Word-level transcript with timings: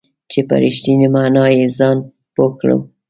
چې 0.31 0.39
په 0.47 0.55
رښتینې 0.63 1.07
معنا 1.15 1.45
یې 1.57 1.65
ځان 1.77 1.97
پوه 2.33 2.49
کړو. 2.59 2.77